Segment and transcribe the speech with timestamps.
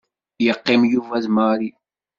[0.45, 1.69] Yeqqim Yuba d Mary.